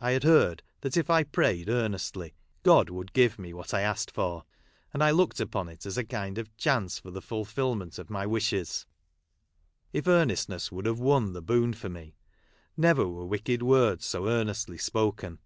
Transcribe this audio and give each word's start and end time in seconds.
I 0.00 0.12
had 0.12 0.24
heard 0.24 0.62
that 0.80 0.96
if! 0.96 1.10
prayed 1.30 1.68
'earnestly, 1.68 2.32
(!o<! 2.64 2.84
would 2.90 3.12
give 3.12 3.38
me 3.38 3.52
Avhr.t 3.52 3.68
J 3.76 3.84
asked 3.84 4.16
lor. 4.16 4.44
:md 4.94 5.02
I 5.02 5.10
looked' 5.10 5.36
ujion 5.36 5.70
it 5.70 5.84
as 5.84 5.98
a 5.98 6.04
k'md 6.04 6.38
of 6.38 6.56
chance 6.56 6.98
for1 7.02 7.12
the. 7.12 7.20
fulfilmentl 7.20 7.98
of 7.98 8.08
my 8.08 8.24
wishes. 8.24 8.86
.1 9.92 9.98
f 9.98 10.06
earnestness 10.08 10.70
wfmld 10.70 10.86
have 10.86 11.00
won 11.00 11.34
the 11.34 11.42
boon 11.42 11.74
for 11.74 11.90
me, 11.90 12.16
never 12.78 13.04
wero 13.04 13.26
wicked 13.28 13.62
words 13.62 14.06
so' 14.06 14.26
earnestly 14.26 14.78
spoken. 14.78 15.38